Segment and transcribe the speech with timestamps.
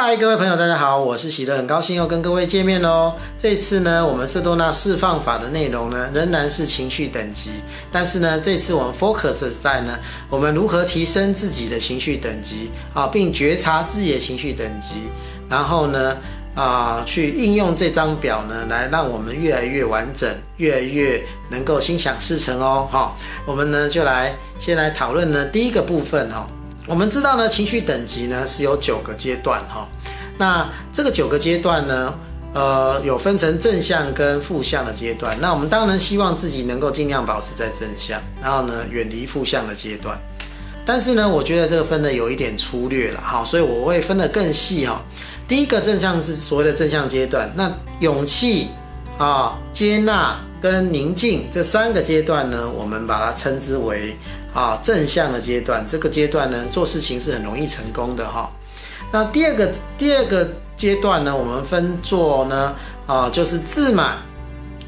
[0.00, 3.12] 嗨，各位朋友，大家好，我是喜乐，很高兴又跟各位见面喽。
[3.36, 7.50] 这次呢，我们色多纳释放法的内容呢，仍然是情绪等级，
[7.90, 9.98] 但是呢，这次我们 focus 在呢，
[10.30, 14.94] 我们如何提升自己的情绪等级啊，并觉察自己的情绪等级，
[15.50, 16.16] 然后呢，
[16.54, 21.20] 啊，去应用这张表呢，来让我们越来越完整，越来越
[21.50, 22.86] 能够心想事成哦。
[22.92, 26.48] 好，我们呢就来先来讨论呢第一个部分哈。
[26.88, 29.86] 我们知道呢，情绪等级呢是有九个阶段哈。
[30.38, 32.14] 那这个九个阶段呢，
[32.54, 35.36] 呃，有分成正向跟负向的阶段。
[35.38, 40.18] 那我们当然希望自己能够尽量保持在正向，然后呢，远离负向的阶段。
[40.86, 45.02] 但是呢，我觉得这个分的有一点粗略了哈，所以我会分得更细哈。
[45.46, 47.70] 第一个正向是所谓的正向阶段，那
[48.00, 48.68] 勇气
[49.18, 54.16] 啊、接纳跟宁静这三个阶段呢，我们把它称之为。
[54.58, 58.50] 啊，正向的阶段，这个阶段呢，做事情是很容易成功的哈。
[59.12, 62.74] 那第二个第二个阶段呢，我们分作呢，
[63.06, 64.16] 啊，就是自满、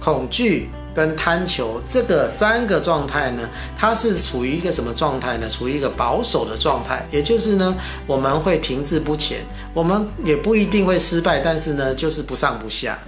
[0.00, 5.48] 恐惧跟贪求这个三个状态呢，它是处于一个什么状态呢？
[5.48, 7.72] 处于一个保守的状态，也就是呢，
[8.04, 9.38] 我们会停滞不前，
[9.72, 12.98] 我们也不一定会失败，但是呢，就是不上不下。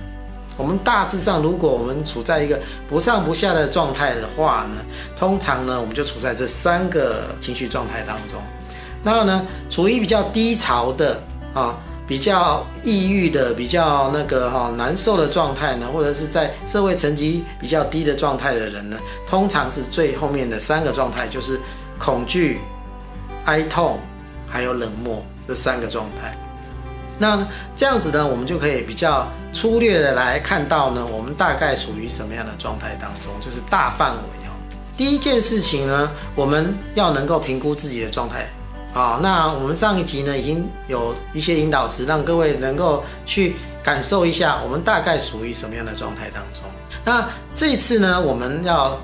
[0.56, 4.76] 我们大致上，如果我们处在一个不上不下的状态的话呢，
[5.18, 8.40] 通常呢，我们就处在这三个情绪状态当中。
[9.02, 11.20] 那呢，处于比较低潮的
[11.52, 18.96] 啊，比较抑郁的，比较那个哈难受的状态呢，或者是在社会层级比较低的状态的人呢，
[19.28, 21.58] 通常是最后面的三个状态，就是
[21.98, 22.60] 恐惧、
[23.44, 23.98] 哀痛，
[24.46, 26.38] 还有冷漠这三个状态。
[27.18, 34.52] 那这样子呢，我们就可以比较粗略的来看到呢，我们大概属于什么样的状态当中，就是大范围哦。
[34.96, 38.48] 第一件事情呢，我们要能够评估自己的状态
[38.92, 39.20] 啊。
[39.22, 46.62] 那我们上一集呢，已经有一些引导词，让各位能够去感受一下，我们大概属于什么样的状态当中。
[47.04, 48.98] 那这次呢，我们要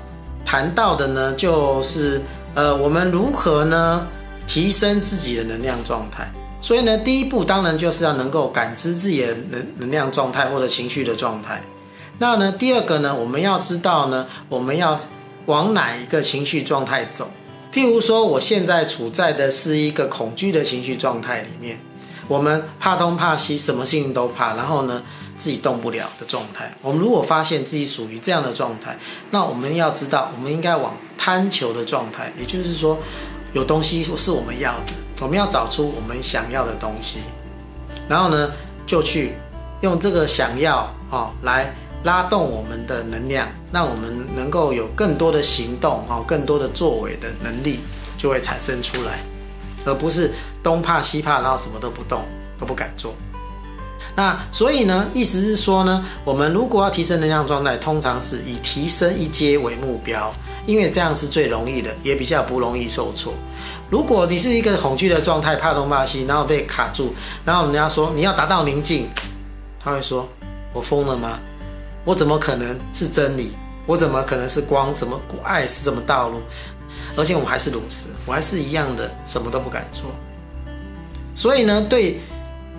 [0.45, 2.21] 谈到的呢，就是
[2.55, 4.05] 呃，我们如何呢，
[4.45, 6.29] 提升自己的能量状态。
[6.61, 11.63] 所以呢，第一步当然就是要能够感知自己的能能量状态或者情绪的状态。
[12.19, 14.99] 那呢，第二个呢，我们要知道呢，我们要
[15.47, 17.31] 往哪一个情绪状态走。
[17.73, 21.79] 譬如说，我现在处在的是一个恐惧的情绪状态里面，
[22.27, 25.01] 我们怕东怕西，什么事情都怕，然后呢，
[25.35, 26.75] 自己动不了的状态。
[26.81, 28.99] 我们如果发现自己属于这样的状态，
[29.31, 32.99] 那我们要知道，我们应该往贪求的状态，也就是说，
[33.53, 34.91] 有东西是我们要的。
[35.21, 37.19] 我们要找出我们想要的东西，
[38.09, 38.51] 然后呢，
[38.87, 39.33] 就去
[39.81, 41.71] 用这个想要哦来
[42.03, 47.81] 拉动我们的能量，让我们能够有更多的行动哦，更多的作为的能力
[48.17, 49.19] 就会产生出来，
[49.85, 50.31] 而不是
[50.63, 52.23] 东怕西怕，然后什么都不动，
[52.59, 53.13] 都不敢做。
[54.15, 60.33] 那所以呢，意思是说呢，我们如果要提升能量状态，通常是以提升一阶为目标，
[60.65, 63.33] 因为这样是最容易的，也比较不容易受挫。
[63.91, 67.13] 如果你是一个恐惧的状态，怕东怕西，然后被卡住，
[67.43, 69.09] 然后人家说你要达到宁静，
[69.77, 70.25] 他会说
[70.73, 71.37] ：“我疯了吗？
[72.05, 73.51] 我怎么可能是真理？
[73.85, 74.95] 我怎么可能是光？
[74.95, 76.39] 什么爱是什么道路？
[77.17, 80.05] 而且我还是如此，我还是一样的什么都不敢做。
[81.35, 82.17] 所以呢，对，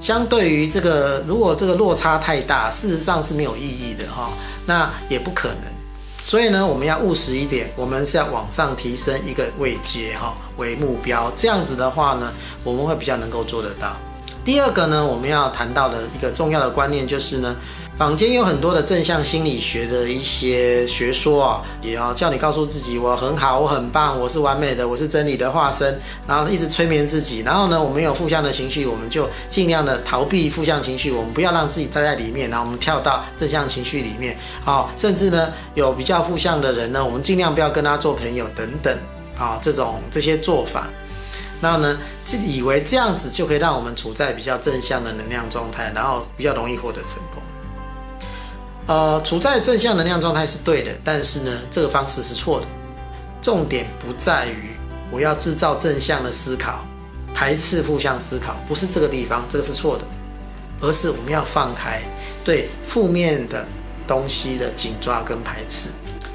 [0.01, 4.31] 相对于这个，如果这个落差太大，事实上是没有意义的哈，
[4.65, 5.72] 那也不可能。”
[6.33, 12.33] 所以呢，我们要务实一点，我们是要往上提升一个位阶哈为目标，这样子的话呢，
[12.65, 13.95] 我们会比较能够做得到。
[14.43, 17.55] 第二个呢，我们要谈到的一个重要的观念就是呢。
[17.99, 27.41] 坊间有很多的正向心理学的一些学说啊，也要叫你告诉自己我很好，我很棒，我是完美的，我是真理的化身，然后一直催眠自己。
[27.41, 34.37] 然后呢，我们有负向的情绪，我们就尽量的逃避负向情绪，我们不要让自己待在里面，然后我们跳到正向情绪里面。
[34.65, 38.97] 好，甚至呢，有比较负向的人呢，我们尽量不要跟他做朋友等等。
[39.39, 40.89] 啊，这种这些做法，
[41.61, 47.43] 然后呢，自己以为这样子就可以让我们处在比较正向的能量状态，然后比较容易获得成功。
[48.87, 52.67] 呃，处在正向能量状态是对的，但是呢，这个方式是错的。
[53.41, 54.71] 重点不在于
[55.11, 56.85] 我要制造正向的思考，
[57.35, 60.05] 排斥负向思考，不是这个地方，这个是错的，
[60.81, 62.01] 而是我们要放开
[62.45, 63.67] 对负面的
[64.07, 65.89] 东西的紧抓跟排斥，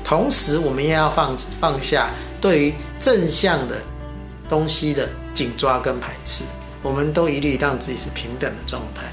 [0.03, 3.75] 同时我们也要放放下对于正向的
[4.49, 6.43] 东西的紧抓跟排斥，
[6.81, 9.03] 我们都一律让自己是平等的状态。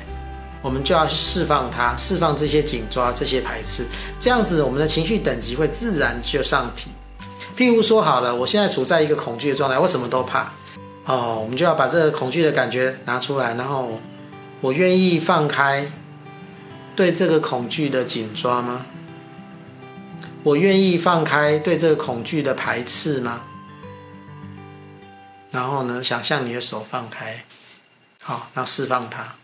[0.64, 3.84] 我们就要去释放它，释放这些紧抓、这些排斥，
[4.18, 6.88] 这样子我们的情绪等级会自然就上提。
[7.54, 10.52] 譬如说，好了，我现在处在一个恐惧的状态，我什么都怕
[11.04, 14.00] 哦，我们就要把这个恐惧的感觉拿出来，然后
[14.62, 15.92] 我愿意放开
[16.96, 18.86] 对这个恐惧的紧抓吗？
[20.44, 23.42] 我愿意放开对这个恐惧的排斥吗？
[25.50, 27.44] 然后呢，想象你的手放开，
[28.22, 29.34] 好，那释放它。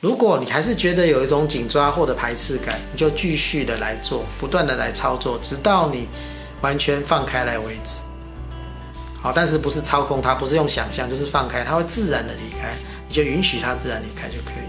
[0.00, 6.06] 如果你还是觉得有一种紧抓或者排斥感，你就继续的来做，不断的来操作，直到你
[6.60, 8.00] 完全放开来为止。
[9.22, 12.74] 好，但是不是操控它，不是用想象，就是放开，它会自然的离开，
[13.08, 14.68] 你就允许它自然离开就可以。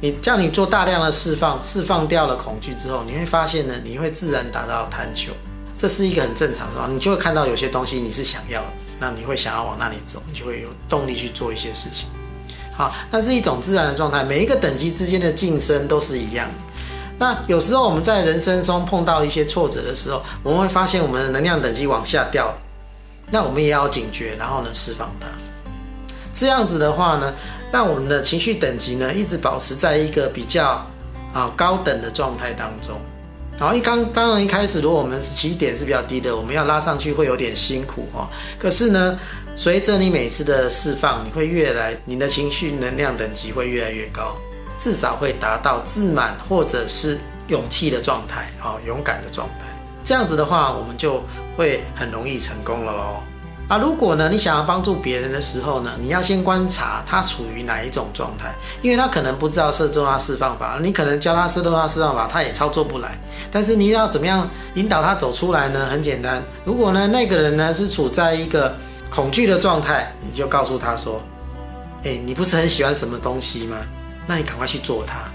[0.00, 5.32] 你叫你做大量的释放，释放掉了恐惧之后，你会发现呢，你会自然达到探求，
[5.76, 6.88] 这是一个很正常的。
[6.92, 8.64] 你就会看到有些东西你是想要，
[8.98, 12.08] 那你会想要往那里走，你就会有动力去做一些事情。
[12.78, 14.22] 好，那是一种自然的状态。
[14.22, 16.48] 每一个等级之间的晋升都是一样。
[17.18, 22.54] 那有时候我们在人生中碰到一些挫折的时候，我们会发现我们的能量等级往下掉，
[23.32, 25.26] 那我们也要警觉，然后呢，释放它。
[26.32, 27.34] 这样子的话呢，
[27.72, 30.86] 让我们的情绪等级呢，一直保持在一个比较
[31.34, 32.96] 啊高等的状态当中。
[33.58, 38.28] 然后一刚当然一开始，如果我们起点是比较低的，我们要拉上去会有点辛苦哦。
[38.56, 39.18] 可是呢，
[39.58, 44.36] 随着你每次的释放，你会越来你的情绪能量等级会越来越高，
[44.78, 47.18] 至少会达到自满或者是
[47.48, 49.64] 勇气的状态啊，勇敢的状态。
[50.04, 51.24] 这样子的话，我们就
[51.56, 53.16] 会很容易成功了喽。
[53.66, 63.18] 啊，如果呢，你想要帮助别人的时候呢，你要先观察他处于哪一种状态，因为他可能不知道色多纳释放法，你可能教他色多纳释放法，他也操作不来。
[63.50, 65.88] 但是你要怎么样引导他走出来呢？
[65.90, 68.72] 很简单，如果呢那个人呢是处在一个
[69.10, 71.22] 恐惧的状态，你就告诉他说
[72.04, 73.76] ：“诶，你不是很喜欢什么东西吗？
[74.26, 75.30] 那你赶快去做它，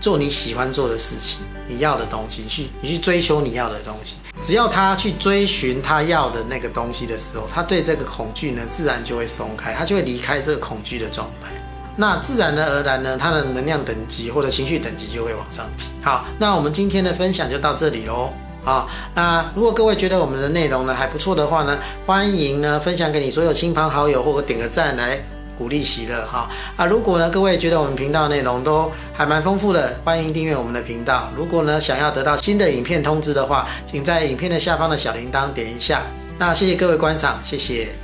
[0.00, 1.38] 做你喜欢做的事情，
[1.68, 11.50] 你要的东西，你去你去追求你要的东西。”只要他去追寻他要的那个东西的时候，他对这个恐惧呢，自然就会松开，他就会离开这个恐惧的状态。
[11.96, 15.84] 那自然而然呢，他的能量等级或者情绪等级就会往上提。
[16.02, 18.34] 好，那我们今天的分享就到这里喽。
[18.64, 25.20] 好，那如果各位觉得我们的内容呢还不错的话呢，欢迎呢分享给你所有亲朋好友，或者点个赞来。
[25.56, 26.84] 鼓励喜乐哈啊！
[26.84, 31.30] 如果呢，各位觉得我们频道内容都还蛮丰富的，欢迎订阅我们的频道。
[31.36, 36.02] 如果呢，想要得到新的影片通知的话，请在影片的下方的小铃铛点一下。
[36.38, 37.94] 那谢谢各位观赏，谢谢。